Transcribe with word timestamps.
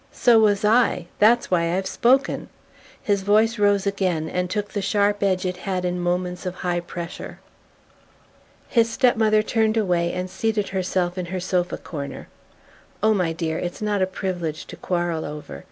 So 0.11 0.39
was 0.39 0.65
I. 0.65 1.05
That's 1.19 1.51
why 1.51 1.77
I've 1.77 1.85
spoken." 1.85 2.49
His 3.03 3.21
voice 3.21 3.59
rose 3.59 3.85
again 3.85 4.27
and 4.27 4.49
took 4.49 4.69
the 4.69 4.81
sharp 4.81 5.21
edge 5.21 5.45
it 5.45 5.57
had 5.57 5.85
in 5.85 5.99
moments 5.99 6.47
of 6.47 6.55
high 6.65 6.79
pressure. 6.79 7.39
His 8.67 8.89
step 8.89 9.15
mother 9.15 9.43
turned 9.43 9.77
away 9.77 10.11
and 10.11 10.27
seated 10.27 10.69
herself 10.69 11.19
in 11.19 11.27
her 11.27 11.39
sofa 11.39 11.77
corner. 11.77 12.29
"Oh, 13.03 13.13
my 13.13 13.31
dear, 13.31 13.59
it's 13.59 13.79
not 13.79 14.01
a 14.01 14.07
privilege 14.07 14.65
to 14.65 14.75
quarrel 14.75 15.23
over! 15.23 15.59